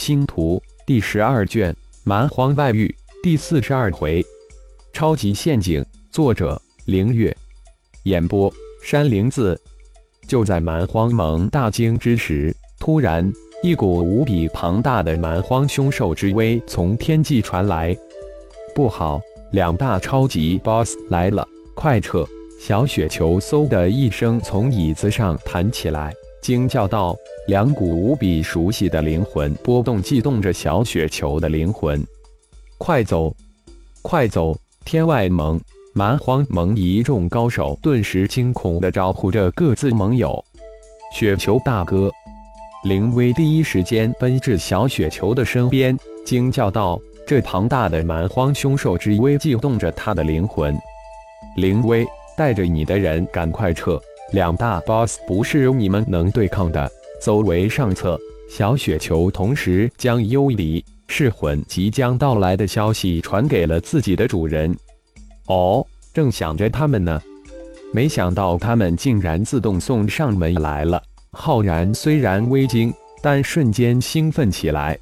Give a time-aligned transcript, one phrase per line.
[0.00, 2.92] 星图第十二卷蛮荒外域
[3.22, 4.24] 第四十二回，
[4.94, 5.84] 超级陷阱。
[6.10, 7.36] 作者：凌月。
[8.04, 8.50] 演播：
[8.82, 9.60] 山灵子。
[10.26, 13.30] 就在蛮荒盟大惊之时，突然
[13.62, 17.94] 一股无比庞大的蛮荒凶兽之威从天际传来。
[18.74, 19.20] 不好，
[19.52, 22.26] 两大超级 BOSS 来了，快撤！
[22.58, 27.14] 小雪球嗖的一声从椅子上弹起来，惊叫道。
[27.50, 32.00] 两股无比熟悉的灵魂波动，悸动着小雪球的灵魂。
[32.78, 33.34] 快走，
[34.02, 34.56] 快走！
[34.84, 35.60] 天外盟、
[35.92, 40.44] 蛮荒盟一众高手顿时惊恐地招呼着各自盟友。
[41.12, 42.08] 雪球大哥，
[42.84, 50.78] 灵威第一时间奔至小雪球的身边，惊叫道：“这庞大的蛮荒凶兽之威悸动着他的灵魂。
[51.56, 52.06] 灵威，
[52.36, 54.00] 带着你的人赶快撤！
[54.30, 56.88] 两大 BOSS 不是你们能对抗的。”
[57.20, 64.74] 走为上策，小雪球同时将幽离噬魂即将到来的消息传给了自己的主人。
[65.46, 67.20] 哦，正想着他们呢，
[67.92, 71.02] 没想到他们竟然自动送上门来了。
[71.32, 74.98] 浩然虽然微惊，但瞬间兴奋起来。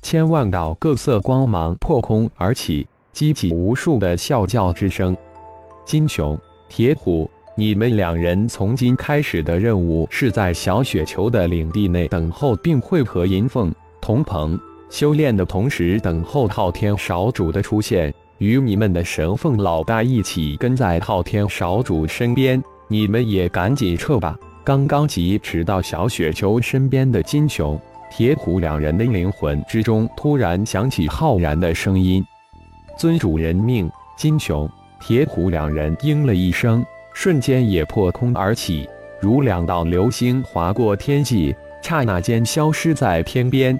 [0.00, 5.14] 千万道各色光芒破空而起，激起无数的啸叫之声。
[5.84, 7.30] 金熊、铁虎。
[7.54, 22.62] 你们两人从今开始的任务是在小雪球的领地内等候，并会和银凤、铜鹏修炼的同时等候昊天少主的出现，与你们的神凤老大一起跟在昊天少主身边。
[22.88, 24.34] 你们也赶紧撤吧！
[24.64, 27.78] 刚刚疾驰到小雪球身边的金熊、
[28.10, 32.24] 铁虎两人的灵魂之中，突然响起浩然的声音
[32.98, 34.68] ：“尊主人命！”金熊、
[35.00, 36.82] 铁虎两人应了一声。
[37.14, 38.88] 瞬间也破空而起，
[39.20, 43.78] 如两道流星划过天际，刹那间消失在天边。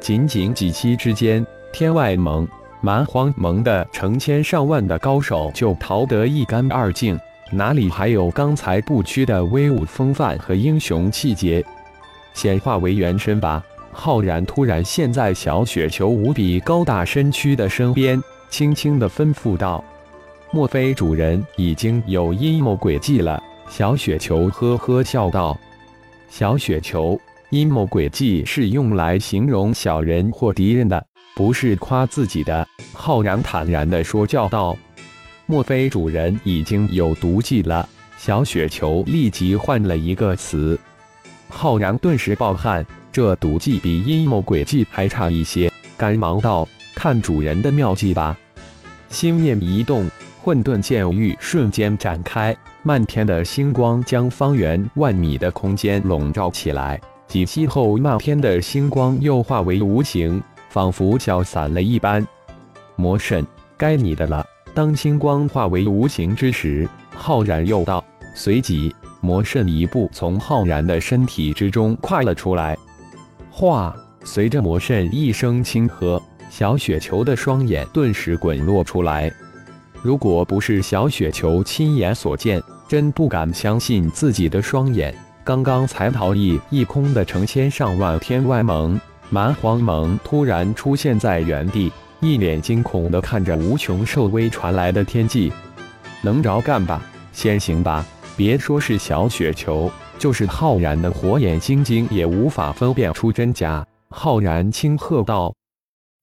[0.00, 2.46] 仅仅几息之间，天外盟、
[2.80, 7.18] 蛮荒盟的成千上万的高手就逃得一干二净，
[7.50, 11.64] 哪里还有刚才不屈的威武风范和英雄气节？
[12.32, 13.62] 显化为元身吧！
[13.92, 19.84] 浩然突然现在小雪球无比高大身躯的身边，轻轻地吩咐道。
[20.50, 23.42] 莫非主人已经有阴谋诡计了？
[23.68, 25.58] 小雪球呵呵笑道
[26.30, 27.18] ：“小雪球，
[27.50, 31.04] 阴谋诡计是用来形容小人或敌人的，
[31.34, 34.76] 不是夸自己的。”浩然坦然地说教道
[35.46, 40.78] ：“莫非主人已经有毒计了？”小雪球立即换了一个词。
[41.48, 48.38] 浩然顿时暴汗，这毒计比阴谋诡计还差一些，赶忙道：“看主人的妙计吧！”
[49.10, 50.08] 心念一动。
[50.44, 57.00] 混沌剑域瞬间展开，漫天的星光将方圆万米的空间笼罩起来。
[57.26, 62.22] 几息后，漫天的星光又化为无形，仿佛消散了一般。
[62.94, 63.42] 魔圣，
[63.78, 64.44] 该你的了。
[64.74, 68.04] 当星光化为无形之时，浩然又道。
[68.34, 72.76] 随即，魔圣一步从浩然的身体之中跨了出来。
[73.50, 79.32] 化，随着魔圣一声轻喝，小雪球的双眼顿时滚落出来。
[80.04, 85.16] 如果不是小雪球亲眼所见，真不敢相信自己的双眼。
[85.42, 89.00] 刚刚才逃逸一空的成千上万天外盟、
[89.30, 95.50] 蛮荒盟突然出现在原地，一脸惊恐地看着无穷兽威传来的天际。
[96.20, 97.00] 能着干吧，
[97.32, 98.04] 先行吧。
[98.36, 103.82] 别说是小雪球，就是浩然的火眼金睛也无法分辨出真假。
[104.10, 105.54] 浩然轻喝道：“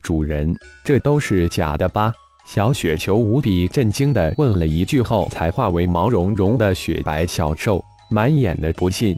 [0.04, 2.14] 主人，这都是假的吧？”
[2.46, 9.16] 小雪球无比震惊地问了一句后，才化为毛茸茸的雪白小兽，满眼的不信。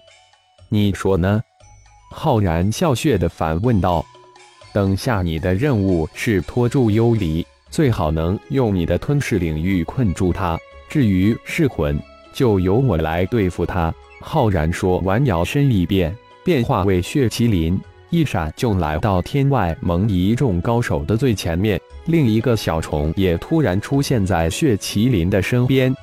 [0.70, 1.42] 你说呢？
[2.12, 4.06] 浩然笑谑地反问道。
[4.72, 10.60] 等下你的任务是拖住幽离，最好能用你的吞噬领域困住他。
[10.90, 12.00] 至于噬魂，
[12.34, 13.94] 就由我来对付他。
[14.20, 17.80] 浩然说完，摇身一变，变化为血麒麟。
[18.10, 25.96] 一闪就来到天外盟一众高手的最前面，另一个小虫也突然出现在血麒麟的身边。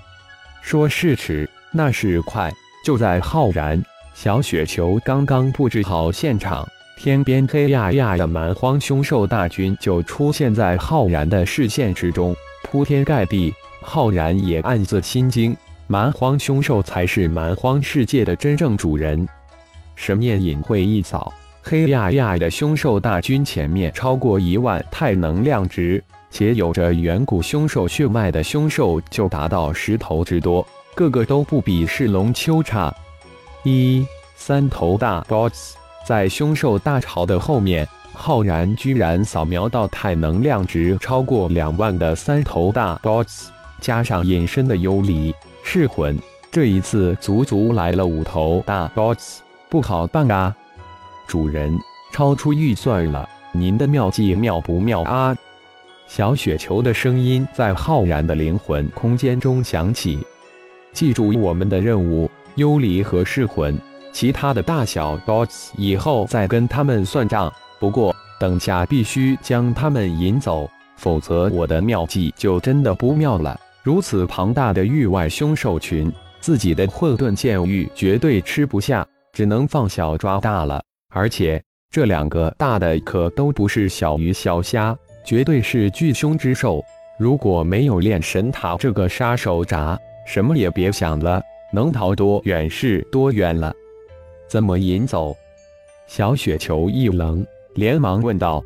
[0.62, 2.50] 说是迟，那是快。
[2.85, 3.82] 就在浩然、
[4.14, 6.67] 小雪球刚刚布置好现场，
[6.97, 13.52] 天边黑压压的蛮荒凶兽大军就出现在浩然的视线之中，铺天盖地。
[13.82, 15.56] 浩然也暗自心惊，
[15.87, 19.26] 蛮荒凶兽才是蛮荒世界的真正主人。
[19.97, 21.32] 神念隐晦一扫。
[21.62, 32.92] 黑压压的凶兽大军前面超过一万太能量值，且有着远古凶兽血脉的凶兽就达到十头之多，个个都不比噬龙丘差。
[33.62, 34.04] 一
[34.36, 35.76] 三头大 BOSS，
[36.06, 46.18] 在凶兽大潮的后面，浩然居然扫描到太能量值超过两万的三头大 BOSS，加上隐身的幽离噬魂，
[46.50, 50.56] 这一次足足来了五头大 BOSS，不好办啊！
[51.30, 51.78] 主人，
[52.10, 55.32] 超出预算了，您的妙计妙不妙啊？
[56.08, 60.18] 小雪球的声音在浩然的灵魂空间中响起。
[60.92, 63.78] 记住我们的任务：幽离和噬魂，
[64.12, 67.52] 其他的大小 BOSS 以后再跟他们算账。
[67.78, 73.56] 不过等下必须将他们引走，否则我的妙计就真的不妙了。
[73.84, 80.82] 如此庞大的域外凶兽群，自己的混沌剑域绝对吃不下，只能放小抓大了。
[81.10, 84.96] 而且这两个大的可都不是小鱼小虾。
[85.22, 86.82] 绝对是巨凶之兽，
[87.18, 89.96] 如果没有炼神塔这个杀手闸，
[90.26, 91.42] 什么也别想了，
[91.74, 93.72] 能逃多远是多远了。
[94.48, 95.36] 怎么引走？
[96.06, 98.64] 小雪球一愣，连忙问道：“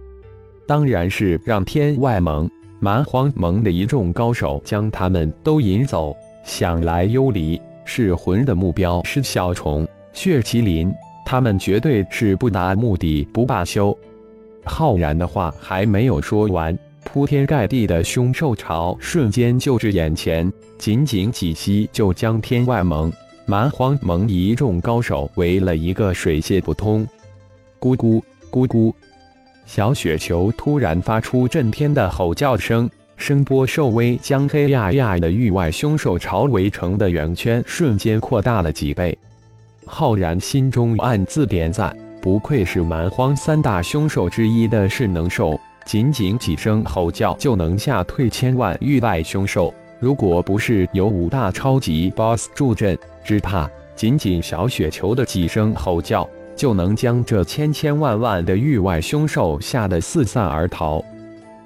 [0.67, 2.49] 当然是让天外盟、
[2.79, 6.17] 蛮荒盟的一众高手将他们都引走。
[6.45, 10.95] 想来幽离噬魂的目标是小虫、血麒麟，
[11.25, 13.97] 他们绝对是不达目的不罢休。”
[14.65, 23.13] 浩然的话还没有说完，铺天盖地的凶兽潮瞬间就至眼前，仅仅几息就将天外盟、
[23.45, 27.07] 蛮荒盟一众高手围了一个水泄不通。
[27.79, 28.93] 咕咕咕咕，
[29.67, 32.89] 小雪球突然发出震天的吼叫声，
[33.19, 39.17] 声波兽威将黑压压的域外凶兽潮围成的圆圈瞬间扩大了几倍。
[39.87, 41.97] 浩然心中暗自点赞。
[42.21, 49.73] 不愧是蛮荒三大凶兽之一的噬能兽，仅仅几声吼叫就能吓退千万域外凶兽。
[50.01, 61.05] 如果不是有五大超级 BOSS 助阵，只怕仅仅小雪球的几声吼叫就能将这千千万万的域外凶兽吓得四散而逃。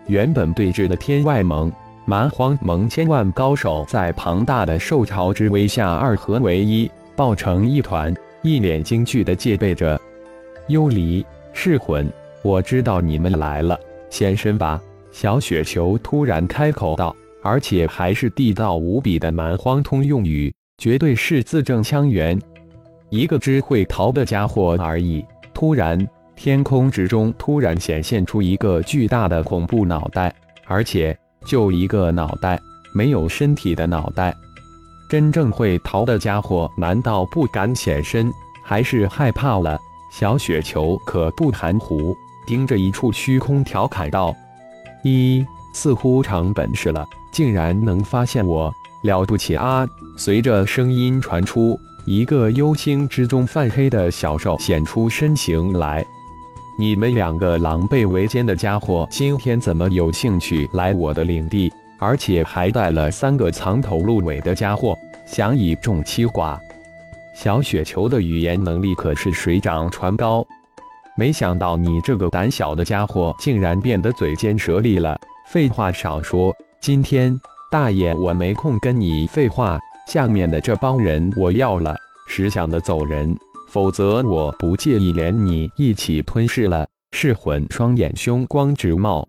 [0.07, 1.71] 原本对峙的天外盟、
[2.05, 10.01] 蛮荒盟千万高手，在庞大的兽潮之威下二合为一，抱成一团，一脸惊惧的戒备着。
[10.69, 12.09] 幽离噬魂，
[12.45, 13.77] 我知道你们来了，
[14.09, 14.81] 现身吧！
[15.11, 22.41] 小雪球突然开口道，而且还是地道无比的蛮荒通用语，绝对是字正腔圆。
[23.11, 25.25] 一个只会逃的家伙而已。
[25.53, 25.99] 突然，
[26.37, 30.33] 天空之中突然显现出一个巨大的恐怖脑袋，
[30.67, 32.61] 而且就一个脑袋，
[32.95, 34.33] 没有身体的脑袋。
[35.09, 38.31] 真正会逃的家伙，难道不敢显身，
[38.63, 39.81] 还是害怕了？
[40.11, 42.17] 小雪球可不含糊，
[42.47, 44.35] 盯着一处虚空调侃道
[45.03, 48.73] ：“一似乎长本事了，竟然能发现我，
[49.03, 49.87] 了不起啊！”
[50.19, 56.05] 随着声音传出，一个幽星之中泛黑的小兽显出身形来。
[56.79, 61.73] 你们两个狼狈为奸的家伙，今天怎么有兴趣来我的领地？
[61.99, 64.97] 而且还带了三个藏头露尾的家伙，
[65.27, 66.59] 想以众欺寡？
[67.35, 70.45] 小雪球的语言能力可是水涨船高，
[71.17, 75.19] 没想到你这个胆小的家伙竟然变得嘴尖舌利了。
[75.49, 77.39] 废话少说，今天
[77.71, 81.97] 大爷我没空跟你废话，下面的这帮人我要了，
[82.29, 83.37] 识相的走人，
[83.69, 86.87] 否则我不介意连你一起吞噬了。
[87.13, 89.27] 噬魂双眼凶光直冒，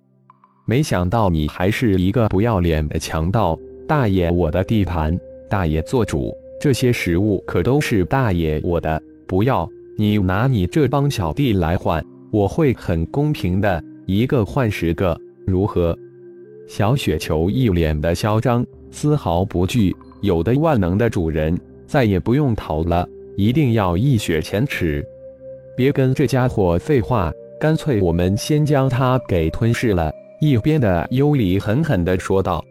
[0.69, 3.57] 没想到你还是一个不要脸的强盗。
[3.88, 6.31] 大爷我的地盘，大爷做主。
[6.61, 15.97] 这些食物可都是大爷我的，不要你拿你这帮小弟来换，我会很公平的，一个换十个，如何？
[16.67, 25.03] 小雪球一脸的嚣张，丝毫不惧，有的万能的主人再也不用逃了，一定要一雪前耻。
[25.75, 30.13] 别跟这家伙废话，干脆我们先将他给吞噬了。
[30.39, 32.63] 一边的幽离狠狠地说道。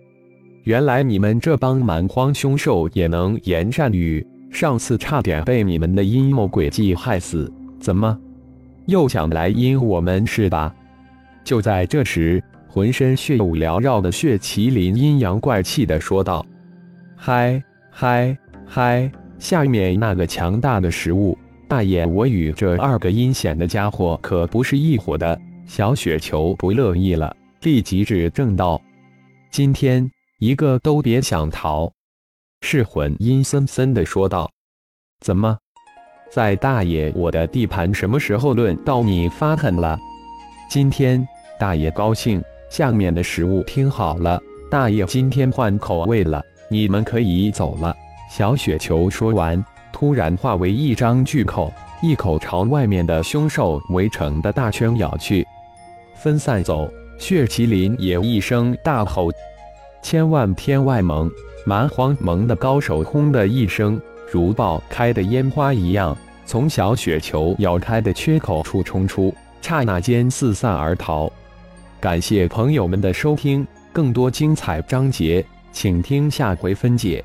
[0.65, 8.19] 原来你们这帮蛮荒凶兽也能言善语，上次差点被你们的阴谋诡计害死，怎么
[8.87, 10.75] 又想来阴我们是吧？
[11.45, 16.45] 就在这时，浑身血雾缭绕的血麒麟阴阳怪气的说道
[17.17, 19.11] ：“嗨嗨嗨！
[19.39, 28.81] 下面那个强大的食物，大爷我与这二个阴险的家伙可不是一伙的。”小雪球不乐意了，立即指正道
[29.51, 31.91] ：“今天。”一个都别想逃！
[32.61, 34.49] 噬魂阴森森的说道
[35.19, 35.59] ：“怎么，
[36.31, 39.99] 在大爷我的地盘，什么时候轮到你发狠了？
[40.71, 41.27] 今天
[41.59, 47.93] 大爷高兴，下面的食物听好了，大爷今天换口味了，你们可以走了。”
[48.31, 55.45] 小雪球说完，突然化为一张巨口，一口朝外面的凶兽围成的大圈咬去。
[56.15, 56.89] 分散走！
[57.19, 59.31] 血麒麟也一声大吼
[60.03, 61.31] ：“千万天外盟！”
[61.67, 64.01] 蛮荒盟的高手轰的一声，
[64.33, 71.31] 如爆开的烟花一样，从小雪球咬开的缺口处冲出，刹那间四散而逃。
[72.01, 77.23] 感谢朋友们的收听，更多精彩章节，请听下回分解。